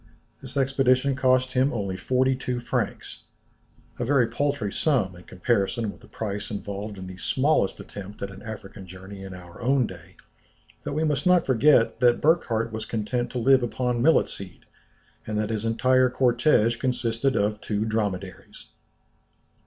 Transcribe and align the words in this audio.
This 0.41 0.57
expedition 0.57 1.15
cost 1.15 1.51
him 1.53 1.71
only 1.71 1.95
forty 1.95 2.35
two 2.35 2.59
francs, 2.59 3.25
a 3.99 4.03
very 4.03 4.25
paltry 4.25 4.73
sum 4.73 5.15
in 5.15 5.25
comparison 5.25 5.91
with 5.91 6.01
the 6.01 6.07
price 6.07 6.49
involved 6.49 6.97
in 6.97 7.05
the 7.05 7.17
smallest 7.17 7.79
attempt 7.79 8.19
at 8.23 8.31
an 8.31 8.41
African 8.41 8.87
journey 8.87 9.21
in 9.21 9.35
our 9.35 9.61
own 9.61 9.85
day; 9.85 10.15
but 10.83 10.93
we 10.93 11.03
must 11.03 11.27
not 11.27 11.45
forget 11.45 11.99
that 11.99 12.19
Burckhardt 12.19 12.71
was 12.73 12.83
content 12.85 13.29
to 13.33 13.37
live 13.37 13.61
upon 13.61 14.01
millet 14.01 14.27
seed, 14.27 14.65
and 15.27 15.37
that 15.37 15.51
his 15.51 15.65
entire 15.65 16.09
cortége 16.09 16.79
consisted 16.79 17.35
of 17.35 17.61
two 17.61 17.85
dromedaries. 17.85 18.69